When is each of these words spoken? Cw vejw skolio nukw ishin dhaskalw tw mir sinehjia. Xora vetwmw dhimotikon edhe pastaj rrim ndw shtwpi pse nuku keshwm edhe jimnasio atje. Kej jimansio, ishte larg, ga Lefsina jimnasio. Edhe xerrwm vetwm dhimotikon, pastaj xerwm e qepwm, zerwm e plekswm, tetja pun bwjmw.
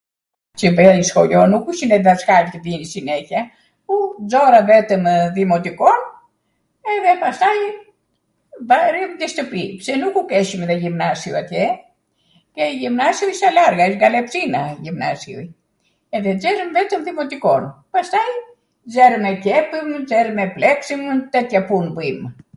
Cw 0.59 0.69
vejw 0.77 1.01
skolio 1.09 1.41
nukw 1.51 1.69
ishin 1.75 1.91
dhaskalw 2.05 2.47
tw 2.53 2.59
mir 2.65 2.81
sinehjia. 2.91 3.41
Xora 4.33 4.61
vetwmw 4.69 5.13
dhimotikon 5.35 6.01
edhe 6.95 7.13
pastaj 7.25 7.59
rrim 8.91 9.11
ndw 9.15 9.25
shtwpi 9.33 9.63
pse 9.83 9.93
nuku 10.05 10.21
keshwm 10.33 10.63
edhe 10.69 10.77
jimnasio 10.87 11.33
atje. 11.43 11.65
Kej 12.57 12.73
jimansio, 12.87 13.27
ishte 13.35 13.49
larg, 13.61 13.79
ga 14.05 14.11
Lefsina 14.17 14.61
jimnasio. 14.89 15.39
Edhe 16.21 16.31
xerrwm 16.43 16.71
vetwm 16.79 17.01
dhimotikon, 17.11 17.63
pastaj 17.97 18.31
xerwm 18.97 19.23
e 19.33 19.39
qepwm, 19.47 19.87
zerwm 20.13 20.39
e 20.47 20.53
plekswm, 20.59 21.09
tetja 21.37 21.61
pun 21.69 21.85
bwjmw. 21.99 22.25